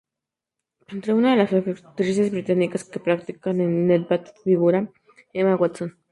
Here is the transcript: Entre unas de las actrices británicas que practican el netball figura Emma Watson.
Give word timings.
Entre 0.87 1.13
unas 1.13 1.37
de 1.37 1.37
las 1.67 1.83
actrices 1.85 2.31
británicas 2.31 2.83
que 2.83 2.99
practican 2.99 3.61
el 3.61 3.85
netball 3.85 4.23
figura 4.43 4.91
Emma 5.31 5.55
Watson. 5.55 5.99